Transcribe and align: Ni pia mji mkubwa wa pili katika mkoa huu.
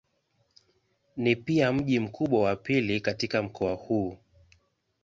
Ni 1.17 1.35
pia 1.35 1.73
mji 1.73 1.99
mkubwa 1.99 2.41
wa 2.41 2.55
pili 2.55 3.01
katika 3.01 3.41
mkoa 3.43 3.73
huu. 3.73 4.17